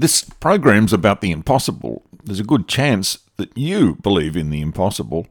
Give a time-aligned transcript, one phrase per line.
[0.00, 2.06] This program's about the impossible.
[2.24, 5.26] There's a good chance that you believe in the impossible.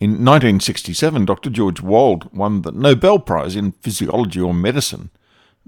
[0.00, 1.50] In 1967, Dr.
[1.50, 5.10] George Wald won the Nobel Prize in Physiology or Medicine.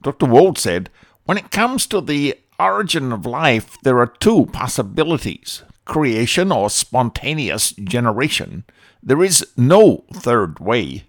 [0.01, 0.25] Dr.
[0.25, 0.89] Wald said,
[1.25, 7.73] When it comes to the origin of life, there are two possibilities creation or spontaneous
[7.73, 8.65] generation.
[9.03, 11.05] There is no third way.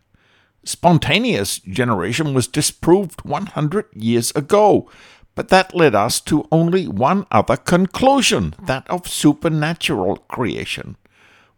[0.66, 4.90] Spontaneous generation was disproved 100 years ago,
[5.40, 10.98] but that led us to only one other conclusion that of supernatural creation.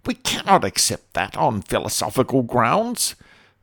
[0.05, 3.16] We cannot accept that on philosophical grounds.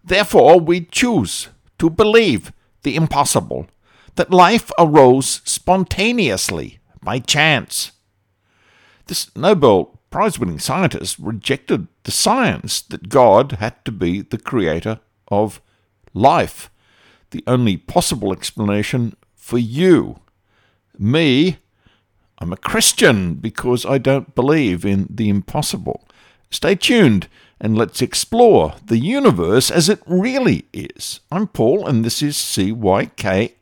[0.03, 3.69] Therefore, we choose to believe the impossible
[4.17, 7.93] that life arose spontaneously by chance.
[9.07, 14.99] This Nobel Prize winning scientist rejected the science that God had to be the creator
[15.29, 15.61] of
[16.13, 16.71] life,
[17.31, 19.15] the only possible explanation
[19.49, 20.21] for you.
[20.99, 21.57] Me,
[22.39, 26.07] I'm a Christian because I don't believe in the impossible.
[26.51, 31.21] Stay tuned and let's explore the universe as it really is.
[31.33, 33.55] I'm Paul, and this is CYKIAE.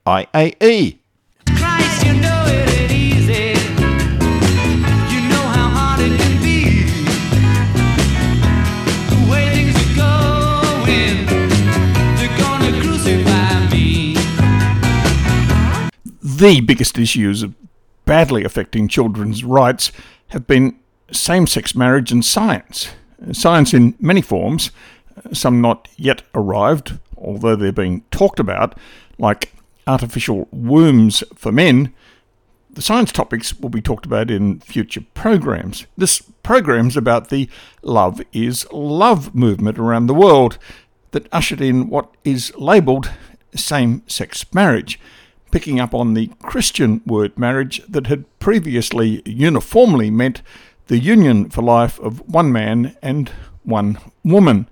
[1.47, 2.36] Christ, you know
[16.37, 17.47] The biggest issues
[18.05, 19.91] badly affecting children's rights
[20.29, 20.79] have been
[21.11, 22.91] same sex marriage and science.
[23.33, 24.71] Science in many forms,
[25.33, 28.77] some not yet arrived, although they're being talked about,
[29.17, 29.55] like
[29.87, 31.95] artificial wombs for men.
[32.71, 35.87] The science topics will be talked about in future programs.
[35.97, 37.49] This program's about the
[37.81, 40.59] Love is Love movement around the world
[41.13, 43.11] that ushered in what is labelled
[43.55, 45.01] same sex marriage,
[45.57, 50.43] picking up on the Christian word marriage that had previously uniformly meant
[50.89, 53.31] the union for life of one man and
[53.63, 54.69] one woman.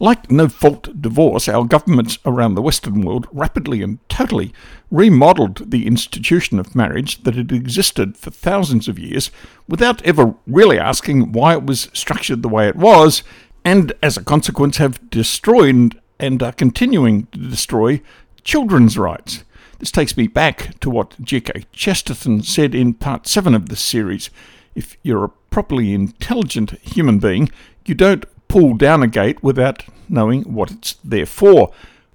[0.00, 4.52] Like no fault divorce, our governments around the Western world rapidly and totally
[4.90, 9.30] remodelled the institution of marriage that had existed for thousands of years
[9.68, 13.22] without ever really asking why it was structured the way it was,
[13.64, 18.02] and as a consequence have destroyed and are continuing to destroy
[18.42, 19.44] children's rights.
[19.82, 21.64] This takes me back to what G.K.
[21.72, 24.30] Chesterton said in part 7 of this series.
[24.76, 27.50] If you're a properly intelligent human being,
[27.84, 31.72] you don't pull down a gate without knowing what it's there for.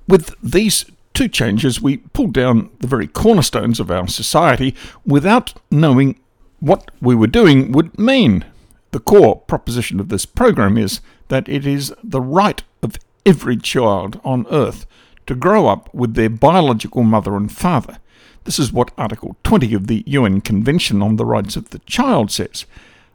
[0.08, 4.74] With these two changes, we pulled down the very cornerstones of our society
[5.06, 6.18] without knowing
[6.62, 8.46] what we were doing would mean.
[8.92, 12.96] The core proposition of this program is that it is the right of
[13.26, 14.86] every child on earth
[15.28, 18.00] to grow up with their biological mother and father.
[18.46, 22.32] This is what Article 20 of the UN Convention on the Rights of the Child
[22.32, 22.66] says.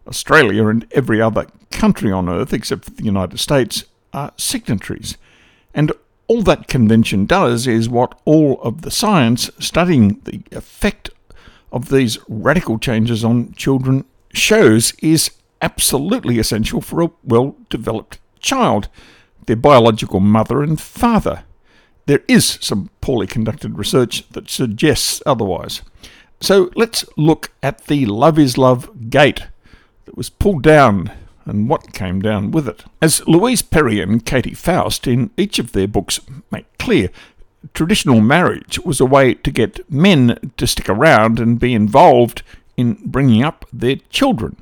[0.06, 5.16] Australia and every other country on earth, except for the United States, are signatories.
[5.74, 5.92] And
[6.28, 11.10] all that convention does is what all of the science studying the effect
[11.72, 15.30] of these radical changes on children shows is
[15.62, 18.88] absolutely essential for a well developed child,
[19.46, 21.44] their biological mother and father.
[22.06, 25.82] There is some poorly conducted research that suggests otherwise.
[26.40, 29.46] So let's look at the Love is Love gate
[30.06, 31.12] that was pulled down
[31.44, 32.84] and what came down with it.
[33.00, 36.20] As Louise Perry and Katy Faust in each of their books
[36.50, 37.10] make clear,
[37.74, 42.42] traditional marriage was a way to get men to stick around and be involved
[42.76, 44.56] in bringing up their children.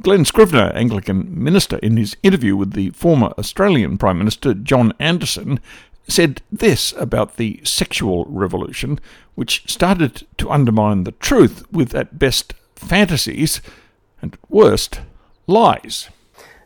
[0.00, 5.58] Glen Scrivener, Anglican minister, in his interview with the former Australian Prime Minister John Anderson,
[6.08, 8.98] said this about the sexual revolution,
[9.34, 13.60] which started to undermine the truth with, at best, fantasies
[14.22, 15.00] and at worst,
[15.46, 16.08] lies.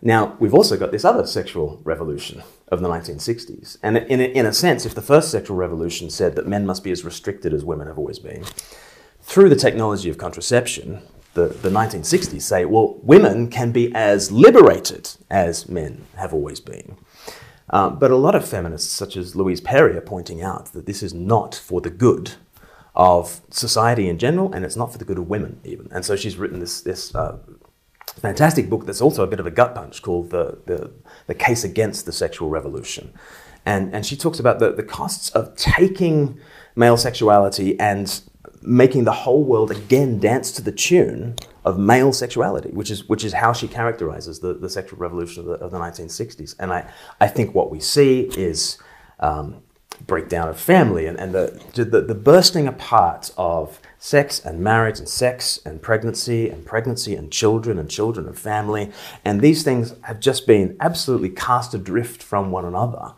[0.01, 3.77] Now, we've also got this other sexual revolution of the 1960s.
[3.83, 6.83] And in a, in a sense, if the first sexual revolution said that men must
[6.83, 8.45] be as restricted as women have always been,
[9.21, 11.03] through the technology of contraception,
[11.35, 16.97] the, the 1960s say, well, women can be as liberated as men have always been.
[17.73, 21.03] Um, but a lot of feminists, such as Louise Perry, are pointing out that this
[21.03, 22.33] is not for the good
[22.95, 25.89] of society in general, and it's not for the good of women even.
[25.91, 27.39] And so she's written this, this uh,
[28.21, 30.91] fantastic book that's also a bit of a gut punch called The, the,
[31.27, 33.15] the Case Against the Sexual Revolution.
[33.65, 36.39] And, and she talks about the, the costs of taking
[36.77, 38.21] male sexuality and
[38.61, 43.25] making the whole world again dance to the tune of male sexuality, which is, which
[43.25, 46.55] is how she characterizes the, the sexual revolution of the, of the 1960s.
[46.59, 48.79] And I, I think what we see is
[49.21, 49.63] um,
[50.07, 55.09] breakdown of family and, and the, the, the bursting apart of sex and marriage and
[55.09, 58.91] sex and pregnancy and pregnancy and children and children and family.
[59.25, 63.13] And these things have just been absolutely cast adrift from one another.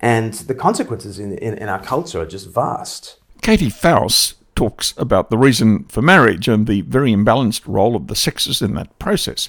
[0.00, 3.18] And the consequences in, in, in our culture are just vast.
[3.42, 8.16] Katy Faust talks about the reason for marriage and the very imbalanced role of the
[8.16, 9.48] sexes in that process.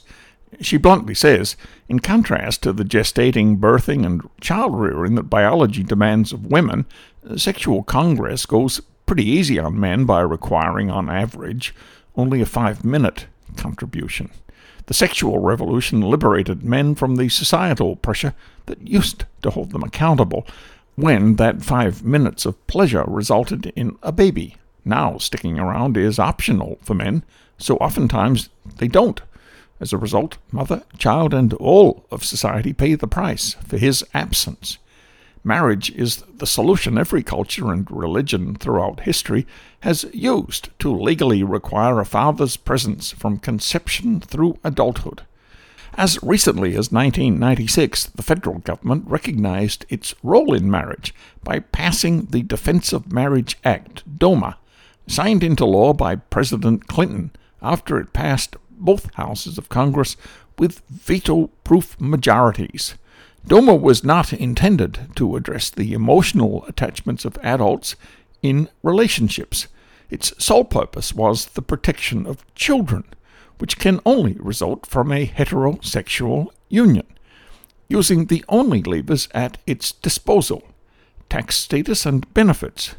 [0.62, 1.56] She bluntly says,
[1.90, 6.86] in contrast to the gestating, birthing, and child rearing that biology demands of women,
[7.38, 11.74] sexual congress goes pretty easy on men by requiring, on average,
[12.16, 13.28] only a five minute
[13.58, 14.30] contribution.
[14.86, 18.34] The sexual revolution liberated men from the societal pressure
[18.66, 20.46] that used to hold them accountable
[20.96, 24.58] when that five minutes of pleasure resulted in a baby.
[24.86, 27.24] Now, sticking around is optional for men,
[27.58, 29.22] so oftentimes they don't.
[29.80, 34.78] As a result, mother, child, and all of society pay the price for his absence.
[35.44, 39.46] Marriage is the solution every culture and religion throughout history
[39.82, 45.24] has used to legally require a father's presence from conception through adulthood.
[45.96, 51.14] As recently as 1996, the federal government recognized its role in marriage
[51.44, 54.58] by passing the Defense of Marriage Act, DOMA,
[55.08, 60.18] signed into law by President Clinton after it passed both houses of Congress
[60.58, 62.96] with veto proof majorities.
[63.46, 67.96] DOMA was not intended to address the emotional attachments of adults
[68.42, 69.68] in relationships.
[70.10, 73.04] Its sole purpose was the protection of children,
[73.58, 77.08] which can only result from a heterosexual union,
[77.90, 80.64] using the only levers at its disposal
[81.30, 82.96] tax status and benefits.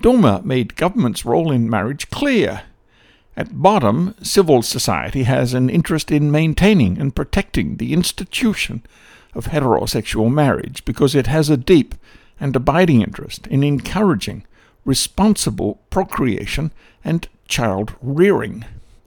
[0.00, 2.62] DOMA made government's role in marriage clear.
[3.36, 8.82] At bottom, civil society has an interest in maintaining and protecting the institution
[9.34, 11.94] of heterosexual marriage because it has a deep
[12.40, 14.44] and abiding interest in encouraging
[14.84, 16.72] responsible procreation
[17.04, 18.64] and child rearing.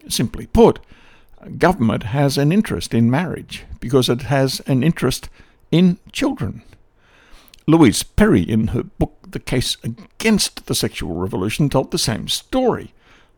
[0.08, 0.80] Simply put,
[1.58, 5.30] government has an interest in marriage because it has an interest
[5.72, 6.62] in children.
[7.66, 12.94] Louise Perry, in her book The Case Against the Sexual Revolution, told the same story.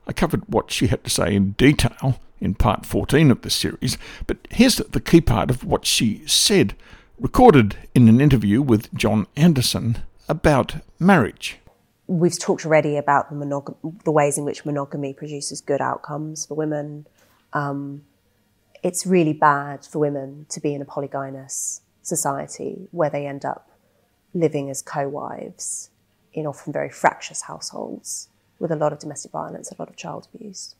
[0.07, 3.97] I covered what she had to say in detail in part 14 of this series,
[4.27, 6.75] but here's the key part of what she said,
[7.19, 11.59] recorded in an interview with John Anderson about marriage.
[12.07, 16.55] We've talked already about the, monog- the ways in which monogamy produces good outcomes for
[16.55, 17.07] women.
[17.53, 18.03] Um,
[18.83, 23.69] it's really bad for women to be in a polygynous society where they end up
[24.35, 25.89] living as co wives
[26.33, 28.29] in often very fractious households
[28.59, 30.75] with a lot of domestic violence, a lot of child abuse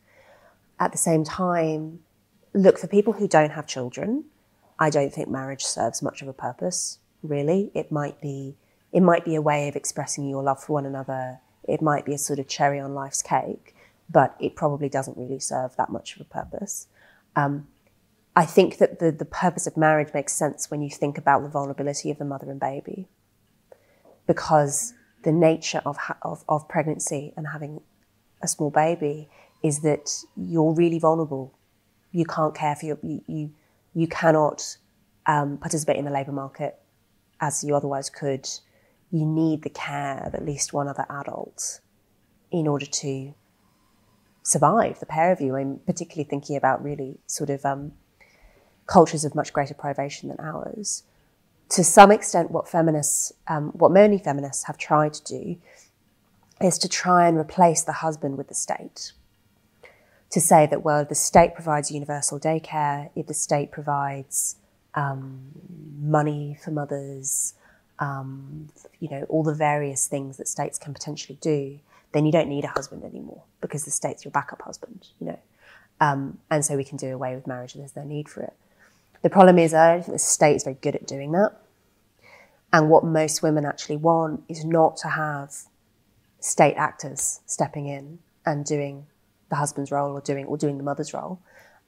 [0.79, 1.99] at the same time,
[2.53, 4.25] look, for people who don't have children,
[4.77, 7.71] I don't think marriage serves much of a purpose, really.
[7.73, 8.55] It might be
[8.91, 11.39] it might be a way of expressing your love for one another.
[11.67, 13.75] It might be a sort of cherry on life's cake,
[14.09, 16.87] but it probably doesn't really serve that much of a purpose.
[17.35, 17.67] Um,
[18.37, 21.49] I think that the, the purpose of marriage makes sense when you think about the
[21.49, 23.07] vulnerability of the mother and baby,
[24.27, 24.93] because
[25.23, 27.81] the nature of, of, of pregnancy and having
[28.41, 29.29] a small baby
[29.63, 31.57] is that you're really vulnerable.
[32.11, 33.51] You can't care for your, you, you,
[33.93, 34.77] you cannot
[35.25, 36.77] um, participate in the labour market
[37.41, 38.47] as you otherwise could.
[39.11, 41.79] You need the care of at least one other adult
[42.51, 43.33] in order to
[44.43, 45.55] survive, the pair of you.
[45.55, 47.93] I'm particularly thinking about really sort of um,
[48.85, 51.03] cultures of much greater privation than ours.
[51.69, 55.57] To some extent, what feminists, um, what many feminists have tried to do
[56.61, 59.13] is to try and replace the husband with the state
[60.35, 64.57] to say that, well, the state provides universal daycare, if the state provides
[64.93, 65.39] um,
[66.01, 67.53] money for mothers,
[67.99, 68.67] um,
[68.99, 71.79] you know, all the various things that states can potentially do,
[72.11, 75.39] then you don't need a husband anymore because the state's your backup husband, you know.
[76.01, 78.53] Um, and so we can do away with marriage and there's no need for it.
[79.25, 81.53] The problem is, I don't think the state is very good at doing that.
[82.71, 85.51] And what most women actually want is not to have
[86.39, 89.07] state actors stepping in and doing
[89.49, 91.39] the husband's role or doing or doing the mother's role,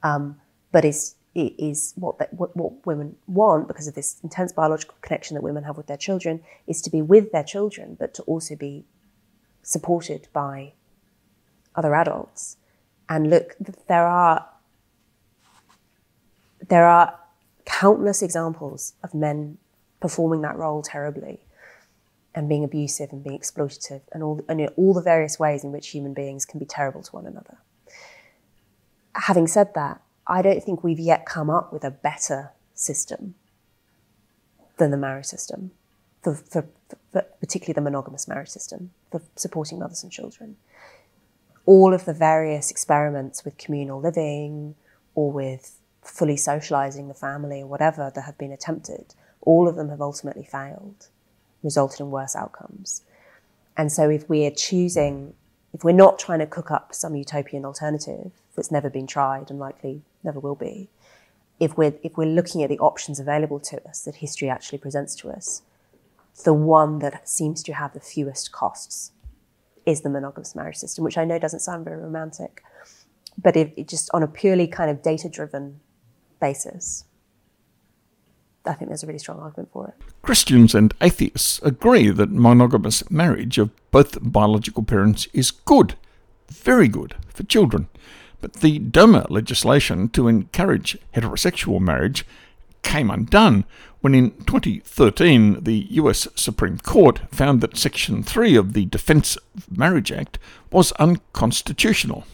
[0.01, 0.41] um,
[0.72, 5.44] but is is what, what what women want because of this intense biological connection that
[5.44, 8.84] women have with their children is to be with their children, but to also be
[9.62, 10.74] supported by
[11.75, 12.58] other adults.
[13.08, 13.56] And look,
[13.88, 14.50] there are
[16.67, 17.20] there are
[17.67, 19.57] countless examples of men
[20.00, 21.41] performing that role terribly
[22.33, 25.89] and being abusive and being exploitative and all, and all the various ways in which
[25.89, 27.57] human beings can be terrible to one another.
[29.15, 33.36] Having said that, I don't think we've yet come up with a better system
[34.77, 35.71] than the marriage system
[36.21, 40.57] for for, for, for particularly the monogamous marriage system, for supporting mothers and children.
[41.65, 44.75] All of the various experiments with communal living
[45.15, 45.76] or with
[46.09, 50.43] fully socializing the family or whatever that have been attempted, all of them have ultimately
[50.43, 51.07] failed,
[51.63, 53.03] resulted in worse outcomes.
[53.75, 55.33] And so if we're choosing,
[55.73, 59.59] if we're not trying to cook up some utopian alternative that's never been tried and
[59.59, 60.89] likely never will be,
[61.59, 65.15] if we're, if we're looking at the options available to us that history actually presents
[65.15, 65.61] to us,
[66.43, 69.11] the one that seems to have the fewest costs
[69.85, 72.61] is the monogamous marriage system, which I know doesn't sound very romantic,
[73.41, 75.79] but it, it just on a purely kind of data driven
[76.39, 77.06] basis,
[78.65, 79.94] I think there's a really strong argument for it.
[80.22, 85.96] Christians and atheists agree that monogamous marriage of both biological parents is good,
[86.50, 87.88] very good for children.
[88.41, 92.25] But the DOMA legislation to encourage heterosexual marriage
[92.84, 93.65] came undone
[94.01, 99.75] when in 2013 the US Supreme Court found that Section 3 of the Defence of
[99.75, 100.38] Marriage Act
[100.72, 102.25] was unconstitutional.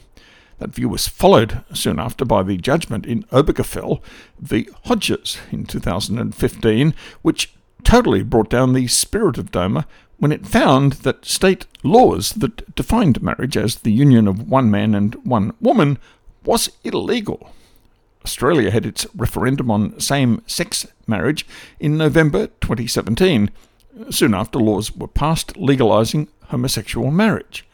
[0.59, 4.01] That view was followed soon after by the judgment in Obergefell
[4.39, 4.67] v.
[4.85, 9.85] Hodges in 2015, which totally brought down the spirit of DOMA
[10.17, 14.95] when it found that state laws that defined marriage as the union of one man
[14.95, 15.97] and one woman
[16.45, 17.51] was illegal.
[18.23, 21.45] Australia had its referendum on same sex marriage
[21.79, 23.49] in November 2017,
[24.09, 27.65] soon after laws were passed legalising homosexual marriage.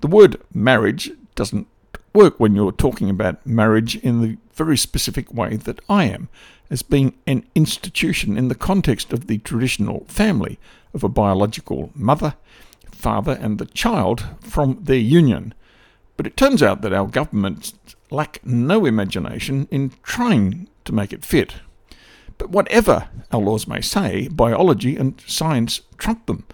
[0.00, 1.66] The word marriage doesn't
[2.12, 6.28] work when you're talking about marriage in the very specific way that I am,
[6.70, 10.58] as being an institution in the context of the traditional family
[10.94, 12.34] of a biological mother,
[12.90, 15.54] father, and the child from their union.
[16.16, 17.74] But it turns out that our governments
[18.10, 21.54] lack no imagination in trying to make it fit.
[22.38, 26.44] But whatever our laws may say, biology and science trump them.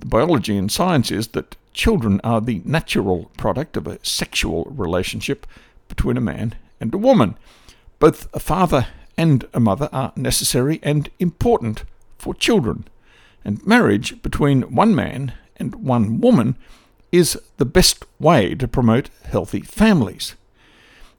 [0.00, 5.46] The biology and science is that children are the natural product of a sexual relationship
[5.88, 7.36] between a man and a woman.
[8.00, 11.84] Both a father and a mother are necessary and important
[12.18, 12.88] for children,
[13.44, 16.56] and marriage between one man and one woman
[17.12, 20.34] is the best way to promote healthy families.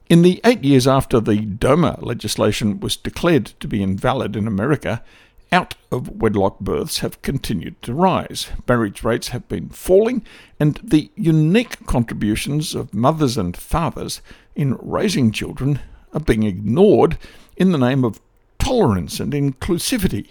[0.08, 5.02] In the eight years after the DOMA legislation was declared to be invalid in America,
[5.50, 8.48] out of wedlock births have continued to rise.
[8.66, 10.24] Marriage rates have been falling,
[10.60, 14.20] and the unique contributions of mothers and fathers
[14.54, 15.80] in raising children
[16.12, 17.18] are being ignored
[17.56, 18.20] in the name of
[18.58, 20.28] tolerance and inclusivity.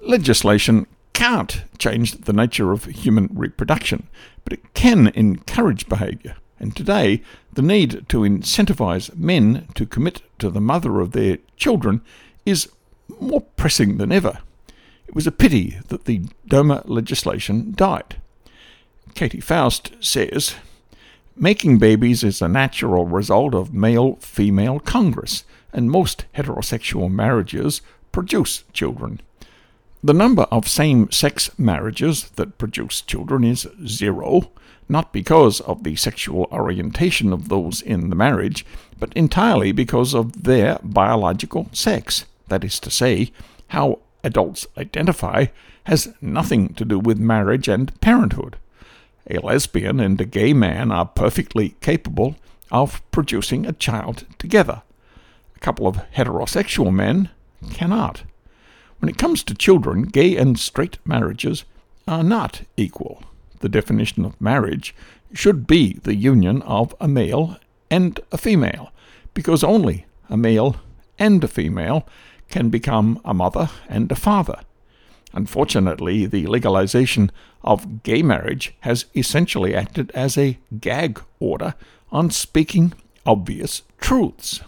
[0.00, 4.08] Legislation can't change the nature of human reproduction,
[4.42, 6.36] but it can encourage behaviour.
[6.58, 12.02] And today, the need to incentivize men to commit to the mother of their children
[12.44, 12.70] is
[13.20, 14.38] more pressing than ever.
[15.06, 18.16] It was a pity that the DOMA legislation died.
[19.14, 20.54] Katy Faust says,
[21.36, 27.80] Making babies is a natural result of male female congress, and most heterosexual marriages
[28.12, 29.20] produce children.
[30.02, 34.50] The number of same sex marriages that produce children is zero,
[34.88, 38.64] not because of the sexual orientation of those in the marriage,
[38.98, 42.24] but entirely because of their biological sex.
[42.50, 43.32] That is to say,
[43.68, 45.46] how adults identify
[45.84, 48.56] has nothing to do with marriage and parenthood.
[49.28, 52.36] A lesbian and a gay man are perfectly capable
[52.70, 54.82] of producing a child together.
[55.56, 57.30] A couple of heterosexual men
[57.72, 58.24] cannot.
[58.98, 61.64] When it comes to children, gay and straight marriages
[62.06, 63.24] are not equal
[63.60, 64.94] the definition of marriage
[65.32, 67.58] should be the union of a male
[67.90, 68.90] and a female,
[69.32, 70.76] because only a male
[71.18, 72.06] and a female
[72.50, 74.60] can become a mother and a father.
[75.32, 77.30] Unfortunately, the legalization
[77.62, 81.74] of gay marriage has essentially acted as a gag order
[82.10, 82.92] on speaking
[83.24, 84.60] obvious truths.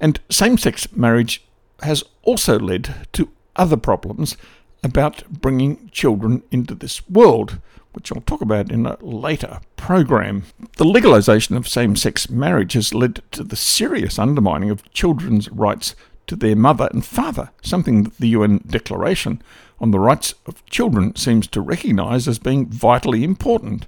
[0.00, 1.42] And same sex marriage
[1.82, 4.36] has also led to other problems
[4.82, 7.58] about bringing children into this world,
[7.92, 10.44] which I'll talk about in a later program.
[10.76, 15.94] The legalization of same sex marriage has led to the serious undermining of children's rights
[16.26, 19.42] to their mother and father, something that the UN Declaration
[19.80, 23.86] on the Rights of Children seems to recognise as being vitally important.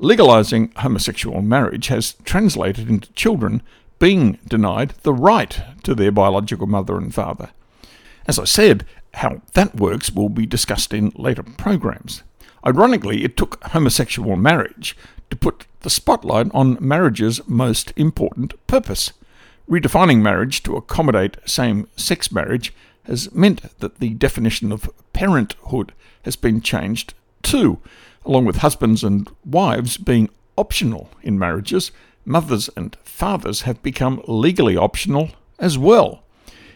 [0.00, 3.62] Legalising homosexual marriage has translated into children
[3.98, 7.50] being denied the right to their biological mother and father.
[8.26, 12.22] As I said, how that works will be discussed in later programs.
[12.66, 14.96] Ironically, it took homosexual marriage
[15.30, 19.12] to put the spotlight on marriage's most important purpose.
[19.68, 25.92] Redefining marriage to accommodate same sex marriage has meant that the definition of parenthood
[26.22, 27.78] has been changed too,
[28.24, 31.92] along with husbands and wives being optional in marriages.
[32.26, 36.22] Mothers and fathers have become legally optional as well.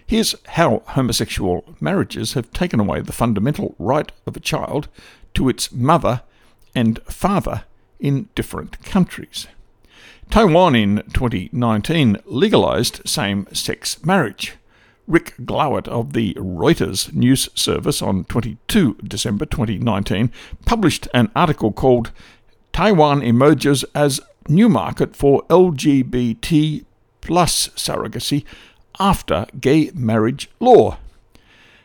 [0.07, 4.89] Here's how homosexual marriages have taken away the fundamental right of a child
[5.35, 6.23] to its mother
[6.75, 7.65] and father
[8.01, 9.47] in different countries.
[10.31, 14.55] Taiwan in 2019 legalized same sex marriage.
[15.07, 20.31] Rick Glauert of the Reuters news service on 22 December 2019
[20.67, 22.11] published an article called
[22.75, 26.85] Taiwan Emerges as New Market for LGBT
[27.23, 28.45] plus Surrogacy
[29.01, 30.99] After Gay Marriage Law.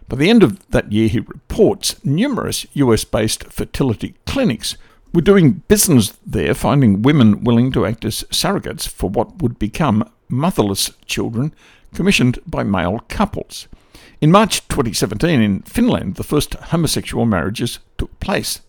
[0.10, 4.76] By the end of that year, he reports numerous US based fertility clinics
[5.14, 10.10] were doing business there, finding women willing to act as surrogates for what would become
[10.28, 11.54] motherless children
[11.94, 13.68] commissioned by male couples.
[14.20, 18.62] In March 2017, in Finland, the first homosexual marriages took place.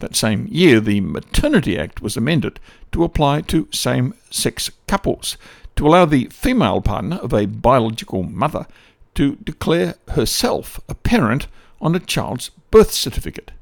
[0.00, 2.60] That same year, the Maternity Act was amended
[2.92, 5.38] to apply to same sex couples
[5.76, 8.66] to allow the female partner of a biological mother
[9.14, 11.46] to declare herself a parent
[11.80, 13.52] on a child's birth certificate.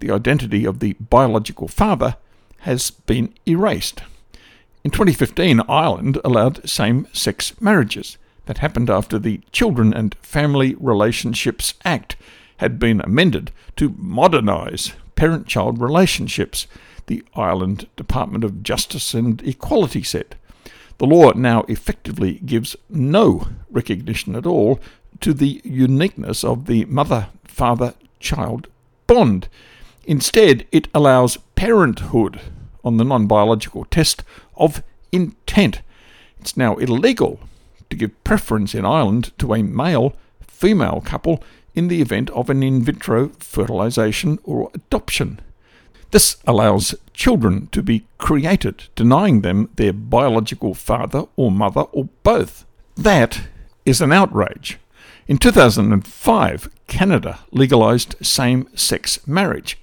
[0.00, 2.16] The identity of the biological father
[2.60, 4.02] has been erased.
[4.84, 8.18] In 2015, Ireland allowed same sex marriages.
[8.46, 12.16] That happened after the Children and Family Relationships Act
[12.58, 16.66] had been amended to modernise parent child relationships,
[17.06, 20.36] the Ireland Department of Justice and Equality said.
[20.98, 24.80] The law now effectively gives no recognition at all
[25.20, 28.68] to the uniqueness of the mother father child
[29.06, 29.48] bond.
[30.06, 32.40] Instead, it allows parenthood
[32.84, 34.22] on the non biological test
[34.56, 34.82] of
[35.12, 35.80] intent.
[36.38, 37.40] It's now illegal
[37.90, 40.14] to give preference in Ireland to a male
[40.46, 41.42] female couple
[41.74, 45.40] in the event of an in vitro fertilization or adoption.
[46.10, 52.64] This allows children to be created, denying them their biological father or mother or both.
[52.94, 53.48] That
[53.84, 54.78] is an outrage.
[55.26, 59.78] In 2005, Canada legalized same sex marriage.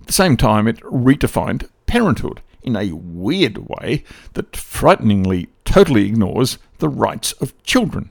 [0.00, 6.58] At the same time, it redefined parenthood in a weird way that frighteningly totally ignores
[6.78, 8.10] the rights of children.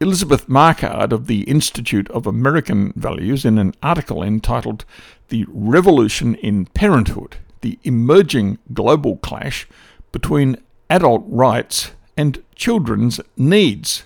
[0.00, 4.84] Elizabeth Marquardt of the Institute of American Values, in an article entitled
[5.28, 9.66] The Revolution in Parenthood The Emerging Global Clash
[10.12, 10.56] Between
[10.88, 14.04] Adult Rights and Children's Needs.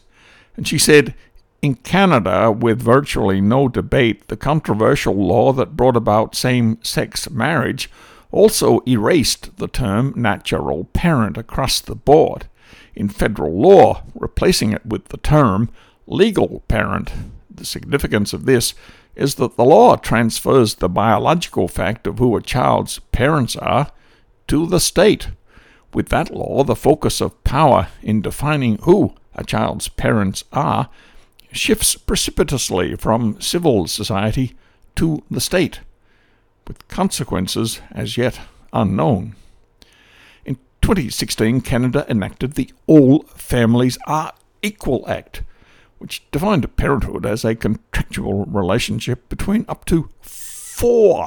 [0.56, 1.14] And she said,
[1.62, 7.88] in Canada, with virtually no debate, the controversial law that brought about same sex marriage
[8.32, 12.46] also erased the term natural parent across the board
[12.96, 15.70] in federal law, replacing it with the term
[16.06, 17.12] legal parent.
[17.48, 18.74] The significance of this
[19.14, 23.90] is that the law transfers the biological fact of who a child's parents are
[24.48, 25.28] to the state.
[25.94, 30.88] With that law, the focus of power in defining who a child's parents are
[31.52, 34.54] shifts precipitously from civil society
[34.96, 35.80] to the state,
[36.66, 38.40] with consequences as yet
[38.72, 39.36] unknown.
[40.44, 45.42] In 2016, Canada enacted the All Families Are Equal Act,
[45.98, 51.26] which defined parenthood as a contractual relationship between up to four,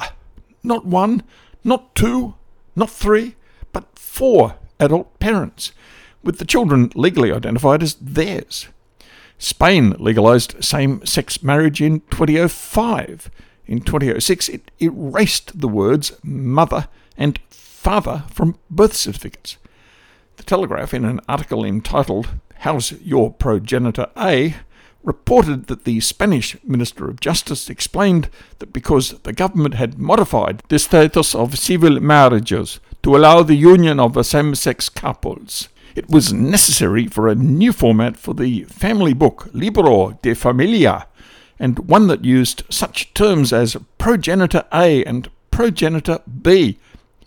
[0.62, 1.22] not one,
[1.64, 2.34] not two,
[2.74, 3.36] not three,
[3.72, 5.72] but four adult parents,
[6.22, 8.68] with the children legally identified as theirs.
[9.38, 13.30] Spain legalized same sex marriage in 2005.
[13.66, 19.56] In 2006, it erased the words mother and father from birth certificates.
[20.36, 22.28] The Telegraph, in an article entitled
[22.60, 24.56] How's Your Progenitor A,
[25.02, 30.78] reported that the Spanish Minister of Justice explained that because the government had modified the
[30.78, 37.06] status of civil marriages to allow the union of same sex couples, it was necessary
[37.06, 41.06] for a new format for the family book, Libro de Familia,
[41.58, 46.78] and one that used such terms as progenitor A and progenitor B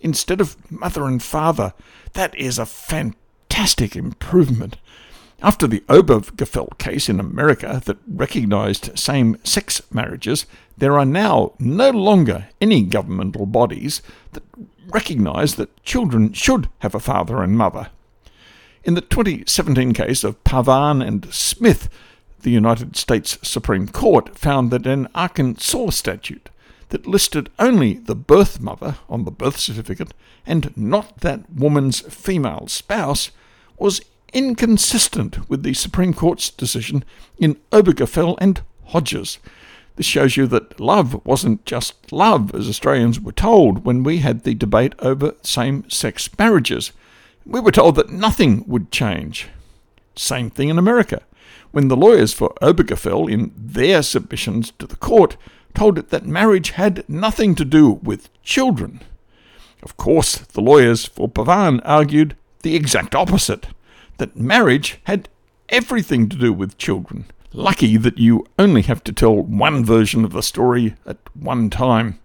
[0.01, 1.73] instead of mother and father.
[2.13, 4.77] That is a fantastic improvement.
[5.41, 10.45] After the Obergefell case in America that recognized same sex marriages,
[10.77, 14.03] there are now no longer any governmental bodies
[14.33, 14.43] that
[14.89, 17.89] recognize that children should have a father and mother.
[18.83, 21.89] In the 2017 case of Pavan and Smith,
[22.41, 26.49] the United States Supreme Court found that an Arkansas statute
[26.87, 30.13] that listed only the birth mother on the birth certificate
[30.45, 33.31] and not that woman's female spouse
[33.77, 34.01] was
[34.33, 37.03] inconsistent with the Supreme Court's decision
[37.37, 39.39] in Obergefell and Hodges.
[39.97, 44.43] This shows you that love wasn't just love, as Australians were told when we had
[44.43, 46.93] the debate over same sex marriages.
[47.49, 49.47] We were told that nothing would change.
[50.15, 51.23] Same thing in America,
[51.71, 55.35] when the lawyers for Obergefell, in their submissions to the court,
[55.73, 59.01] told it that marriage had nothing to do with children.
[59.81, 63.65] Of course, the lawyers for Pavan argued the exact opposite
[64.17, 65.27] that marriage had
[65.69, 67.25] everything to do with children.
[67.51, 72.19] Lucky that you only have to tell one version of the story at one time.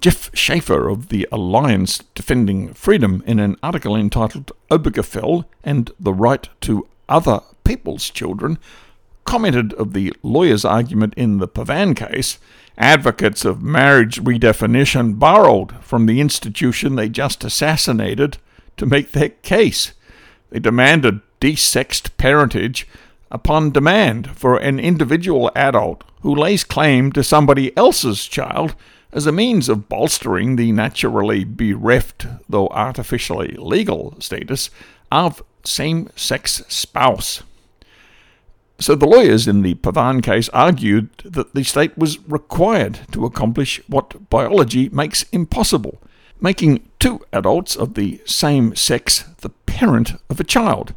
[0.00, 6.48] Jeff Shafer of the Alliance Defending Freedom, in an article entitled Obergefell and the Right
[6.62, 8.58] to Other People's Children,
[9.24, 12.38] commented of the lawyer's argument in the Pavan case
[12.78, 18.38] advocates of marriage redefinition borrowed from the institution they just assassinated
[18.76, 19.92] to make their case.
[20.50, 22.86] They demanded desexed parentage
[23.30, 28.74] upon demand for an individual adult who lays claim to somebody else's child
[29.16, 34.68] as a means of bolstering the naturally bereft, though artificially legal, status
[35.10, 37.42] of same sex spouse.
[38.78, 43.80] So the lawyers in the Pavan case argued that the state was required to accomplish
[43.88, 45.98] what biology makes impossible,
[46.38, 50.92] making two adults of the same sex the parent of a child.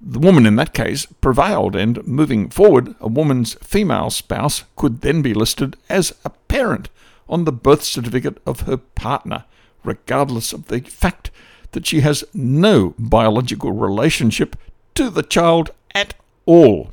[0.00, 5.20] The woman in that case prevailed, and moving forward, a woman's female spouse could then
[5.20, 6.90] be listed as a parent
[7.28, 9.44] on the birth certificate of her partner,
[9.84, 11.30] regardless of the fact
[11.72, 14.56] that she has no biological relationship
[14.94, 16.14] to the child at
[16.46, 16.90] all.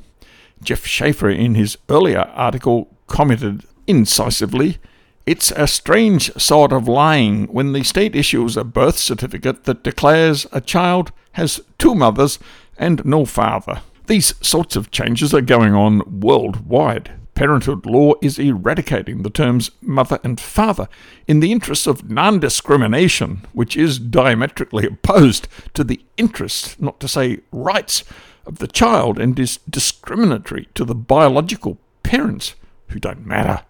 [0.62, 4.78] Jeff Shafer, in his earlier article, commented incisively
[5.26, 10.46] It's a strange sort of lying when the state issues a birth certificate that declares
[10.52, 12.38] a child has two mothers
[12.76, 13.82] and no father.
[14.06, 17.12] These sorts of changes are going on worldwide.
[17.34, 20.88] Parenthood law is eradicating the terms mother and father
[21.26, 27.08] in the interests of non discrimination, which is diametrically opposed to the interests, not to
[27.08, 28.04] say rights,
[28.46, 32.54] of the child and is discriminatory to the biological parents
[32.88, 33.64] who don't matter.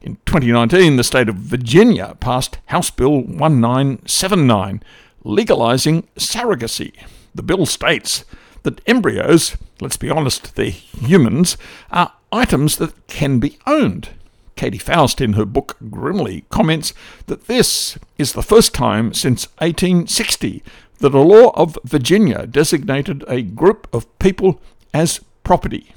[0.00, 4.82] In 2019, the state of Virginia passed House Bill 1979,
[5.22, 6.92] legalizing surrogacy.
[7.34, 8.24] The bill states
[8.64, 11.56] that embryos, let's be honest, they're humans,
[11.90, 14.10] are items that can be owned.
[14.56, 16.92] Katy Faust, in her book Grimly, comments
[17.26, 20.62] that this is the first time since 1860
[20.98, 24.60] that a law of Virginia designated a group of people
[24.94, 25.94] as property.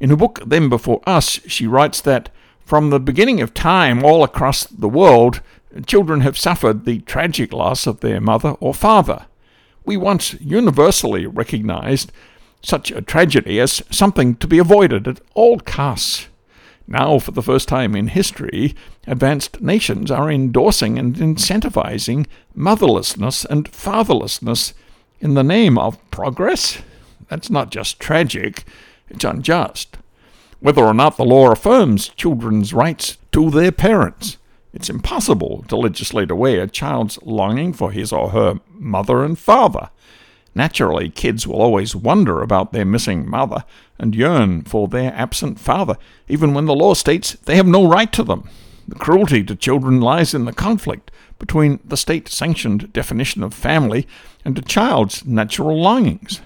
[0.00, 2.30] In her book Them Before Us, she writes that
[2.64, 5.40] from the beginning of time, all across the world,
[5.86, 9.26] children have suffered the tragic loss of their mother or father.
[9.84, 12.10] We once universally recognized
[12.64, 16.28] such a tragedy as something to be avoided at all costs.
[16.86, 18.74] Now, for the first time in history,
[19.06, 24.74] advanced nations are endorsing and incentivizing motherlessness and fatherlessness
[25.20, 26.82] in the name of progress.
[27.28, 28.64] That's not just tragic,
[29.08, 29.96] it's unjust.
[30.60, 34.36] Whether or not the law affirms children's rights to their parents,
[34.72, 39.90] it's impossible to legislate away a child's longing for his or her mother and father.
[40.54, 43.64] Naturally, kids will always wonder about their missing mother
[43.98, 45.96] and yearn for their absent father,
[46.28, 48.48] even when the law states they have no right to them.
[48.86, 54.06] The cruelty to children lies in the conflict between the state sanctioned definition of family
[54.44, 56.40] and a child's natural longings.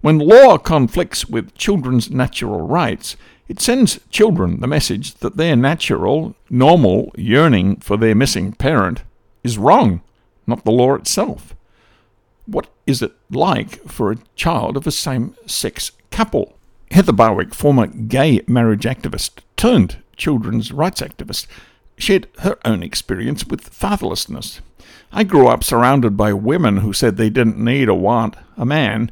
[0.00, 3.16] When law conflicts with children's natural rights,
[3.48, 9.02] it sends children the message that their natural, normal yearning for their missing parent
[9.42, 10.02] is wrong,
[10.46, 11.54] not the law itself.
[12.46, 16.58] What is it like for a child of a same sex couple?
[16.90, 21.46] Heather Barwick, former gay marriage activist turned children's rights activist,
[21.96, 24.60] shared her own experience with fatherlessness.
[25.10, 29.10] I grew up surrounded by women who said they didn't need or want a man,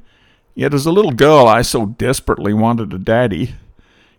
[0.55, 3.55] yet as a little girl I so desperately wanted a daddy.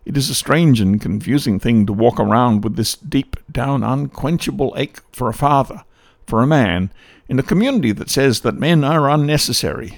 [0.06, 4.74] It is a strange and confusing thing to walk around with this deep down unquenchable
[4.76, 5.84] ache for a father,
[6.28, 6.92] for a man,
[7.28, 9.98] in a community that says that men are unnecessary.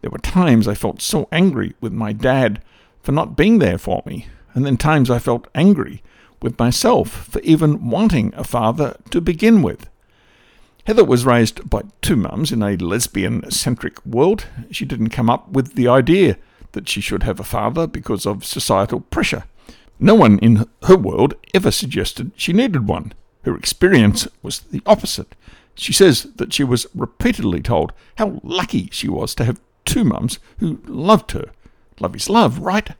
[0.00, 2.62] There were times I felt so angry with my dad
[3.02, 6.02] for not being there for me, and then times I felt angry
[6.42, 9.88] with myself for even wanting a father to begin with.
[10.86, 14.46] Heather was raised by two mums in a lesbian centric world.
[14.70, 16.36] She didn't come up with the idea
[16.72, 19.44] that she should have a father because of societal pressure.
[19.98, 23.12] No one in her world ever suggested she needed one.
[23.46, 25.36] Her experience was the opposite.
[25.76, 30.40] She says that she was repeatedly told how lucky she was to have two mums
[30.58, 31.52] who loved her.
[32.00, 32.90] Love is love, right?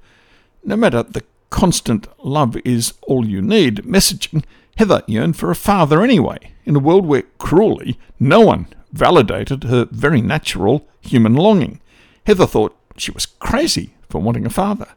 [0.64, 4.44] No matter the constant love is all you need messaging,
[4.76, 9.88] Heather yearned for a father anyway, in a world where cruelly no one validated her
[9.90, 11.80] very natural human longing.
[12.24, 14.88] Heather thought she was crazy for wanting a father.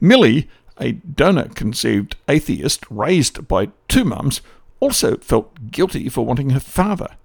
[0.00, 0.48] Millie,
[0.78, 4.40] a donor conceived atheist raised by two mums,
[4.80, 7.16] also felt guilty for wanting her father.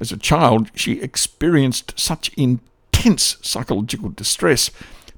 [0.00, 4.70] As a child, she experienced such intense psychological distress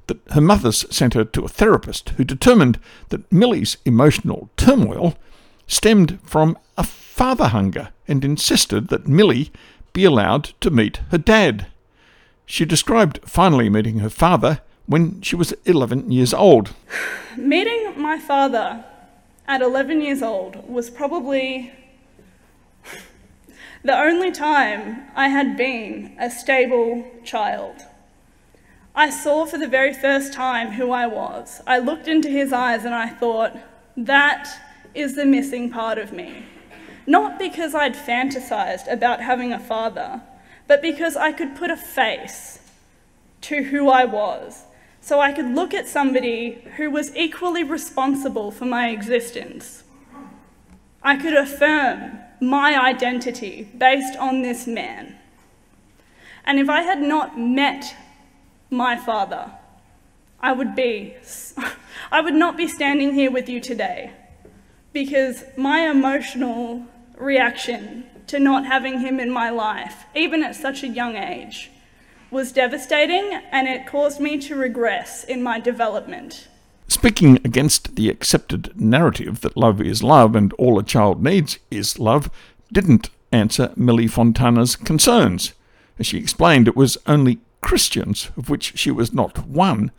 [0.07, 5.17] that her mother sent her to a therapist who determined that Millie's emotional turmoil
[5.67, 9.53] stemmed from a father hunger and insisted that Millie
[9.93, 11.67] be allowed to meet her dad.
[12.47, 16.75] She described finally meeting her father when she was 11 years old.
[17.37, 18.85] Meeting my father
[19.47, 21.73] at 11 years old was probably
[23.83, 27.77] the only time I had been a stable child.
[28.95, 31.61] I saw for the very first time who I was.
[31.67, 33.57] I looked into his eyes and I thought,
[33.97, 34.49] that
[34.95, 36.45] is the missing part of me.
[37.07, 40.23] Not because I'd fantasized about having a father,
[40.67, 42.59] but because I could put a face
[43.43, 44.65] to who I was
[45.01, 49.83] so I could look at somebody who was equally responsible for my existence.
[51.03, 55.17] I could affirm my identity based on this man.
[56.45, 57.95] And if I had not met
[58.71, 59.53] my father,
[60.41, 61.15] I would be
[62.13, 64.13] I would not be standing here with you today
[64.93, 70.89] because my emotional reaction to not having him in my life, even at such a
[70.89, 71.71] young age,
[72.31, 76.49] was devastating and it caused me to regress in my development.
[76.91, 82.01] Speaking against the accepted narrative that love is love and all a child needs is
[82.01, 82.29] love
[82.73, 85.53] didn't answer Millie Fontana's concerns.
[86.01, 89.93] As she explained, it was only Christians, of which she was not one,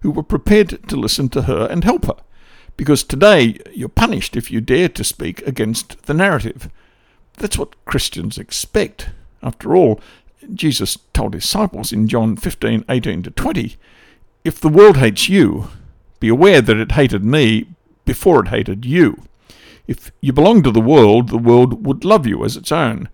[0.00, 2.16] who were prepared to listen to her and help her.
[2.78, 6.70] Because today you're punished if you dare to speak against the narrative.
[7.34, 9.10] That's what Christians expect.
[9.42, 10.00] After all,
[10.54, 13.76] Jesus told his disciples in John 15 18 to 20
[14.44, 15.68] If the world hates you,
[16.20, 17.68] be aware that it hated me
[18.04, 19.22] before it hated you.
[19.86, 23.08] If you belong to the world, the world would love you as its own.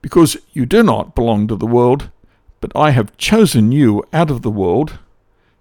[0.00, 2.10] Because you do not belong to the world,
[2.60, 4.98] but I have chosen you out of the world,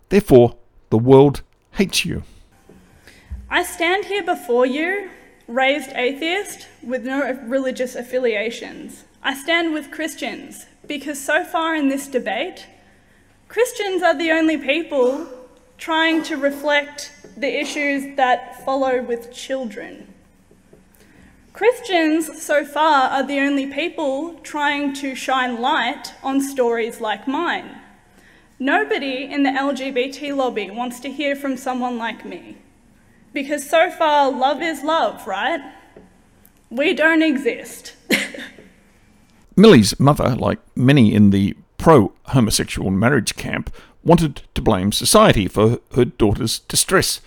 [0.10, 0.56] therefore
[0.90, 2.24] the world hates you.
[3.50, 5.10] I stand here before you,
[5.48, 9.04] raised atheist with no religious affiliations.
[9.22, 12.68] I stand with Christians because so far in this debate,
[13.48, 15.28] Christians are the only people
[15.78, 20.14] trying to reflect the issues that follow with children.
[21.54, 27.80] Christians, so far, are the only people trying to shine light on stories like mine.
[28.58, 32.58] Nobody in the LGBT lobby wants to hear from someone like me.
[33.34, 35.60] Because so far, love is love, right?
[36.70, 37.94] We don't exist.
[39.56, 43.74] Millie's mother, like many in the pro homosexual marriage camp,
[44.04, 47.22] wanted to blame society for her daughter's distress.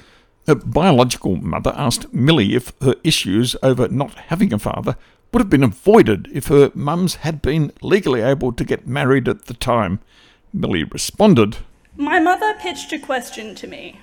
[0.46, 4.96] Her biological mother asked Millie if her issues over not having a father
[5.32, 9.46] would have been avoided if her mums had been legally able to get married at
[9.46, 10.00] the time.
[10.52, 11.58] Millie responded,
[11.96, 14.00] My mother pitched a question to me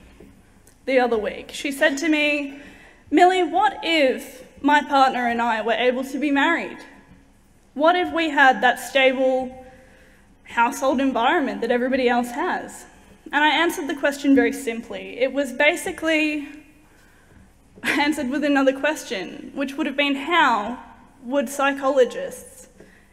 [0.86, 1.52] the other week.
[1.54, 2.60] She said to me,
[3.10, 6.80] Millie, what if my partner and I were able to be married?
[7.74, 9.63] What if we had that stable
[10.44, 12.86] household environment that everybody else has?
[13.32, 15.20] And I answered the question very simply.
[15.20, 16.48] It was basically
[17.84, 20.84] answered with another question, which would have been how
[21.24, 22.68] would psychologists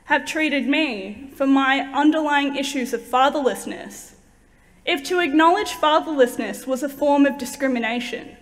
[0.05, 4.15] have treated me for my underlying issues of fatherlessness
[4.85, 8.37] if to acknowledge fatherlessness was a form of discrimination?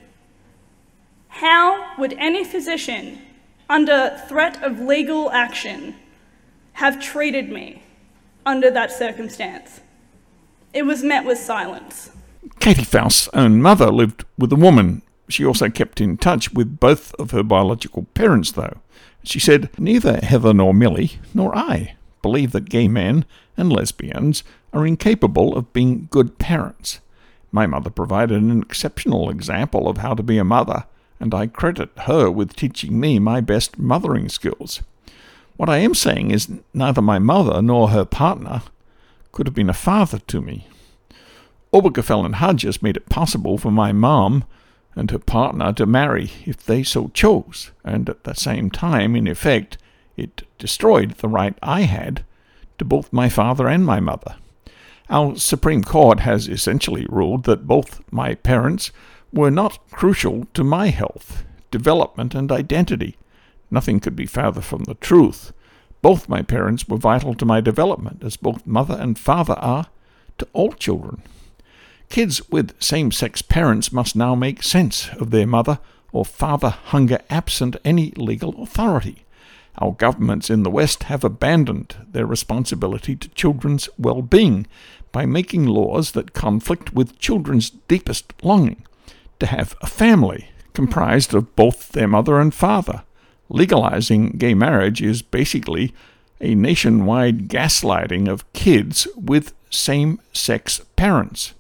[1.28, 3.20] How would any physician,
[3.68, 5.94] under threat of legal action,
[6.72, 7.82] have treated me
[8.48, 9.82] under that circumstance.
[10.72, 12.10] It was met with silence.
[12.60, 15.02] Katy Faust's own mother lived with a woman.
[15.28, 18.78] She also kept in touch with both of her biological parents, though.
[19.22, 23.26] She said, Neither Heather nor Millie, nor I, believe that gay men
[23.58, 27.00] and lesbians are incapable of being good parents.
[27.52, 30.84] My mother provided an exceptional example of how to be a mother,
[31.20, 34.82] and I credit her with teaching me my best mothering skills.
[35.58, 38.62] What I am saying is neither my mother nor her partner
[39.32, 40.68] could have been a father to me.
[41.72, 44.44] Obergefell and Hodges made it possible for my mom
[44.94, 49.26] and her partner to marry if they so chose, and at the same time, in
[49.26, 49.78] effect,
[50.16, 52.24] it destroyed the right I had
[52.78, 54.36] to both my father and my mother.
[55.10, 58.92] Our Supreme Court has essentially ruled that both my parents
[59.32, 61.42] were not crucial to my health,
[61.72, 63.16] development, and identity.
[63.70, 65.52] Nothing could be farther from the truth.
[66.00, 69.86] Both my parents were vital to my development, as both mother and father are
[70.38, 71.22] to all children.
[72.08, 75.78] Kids with same sex parents must now make sense of their mother
[76.12, 79.24] or father hunger absent any legal authority.
[79.80, 84.66] Our governments in the West have abandoned their responsibility to children's well being
[85.12, 88.84] by making laws that conflict with children's deepest longing
[89.38, 93.02] to have a family comprised of both their mother and father.
[93.48, 95.94] Legalizing gay marriage is basically
[96.40, 101.54] a nationwide gaslighting of kids with same sex parents.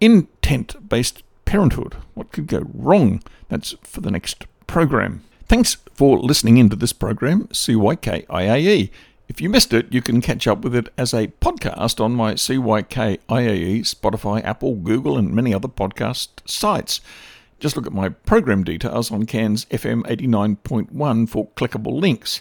[0.00, 1.96] Intent based parenthood.
[2.14, 3.22] What could go wrong?
[3.48, 5.22] That's for the next program.
[5.48, 8.90] Thanks for listening into this program, CYKIAE.
[9.28, 12.34] If you missed it, you can catch up with it as a podcast on my
[12.34, 17.00] CYKIAE, Spotify, Apple, Google, and many other podcast sites.
[17.60, 22.40] Just look at my program details on Cairns FM 89.1 for clickable links.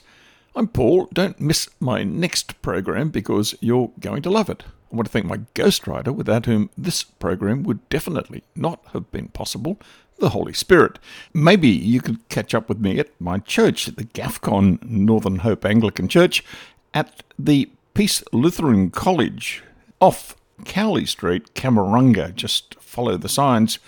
[0.55, 1.10] I'm Paul.
[1.13, 4.63] Don't miss my next program because you're going to love it.
[4.89, 9.27] I want to thank my ghostwriter, without whom this program would definitely not have been
[9.27, 9.77] possible,
[10.19, 10.99] the Holy Spirit.
[11.34, 16.08] Maybe you could catch up with me at my church, the GAFCON Northern Hope Anglican
[16.08, 16.45] Church,
[16.93, 19.63] at the Peace Lutheran College
[19.99, 22.34] off Cowley Street, Kamerunga.
[22.34, 23.79] Just follow the signs.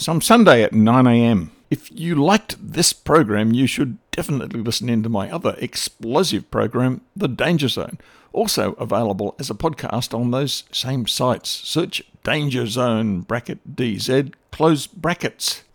[0.00, 1.50] Some Sunday at 9am.
[1.68, 7.02] If you liked this program, you should definitely listen in to my other explosive program,
[7.14, 7.98] The Danger Zone
[8.32, 11.50] also available as a podcast on those same sites.
[11.50, 15.64] Search Danger Zone bracket DZ, close brackets.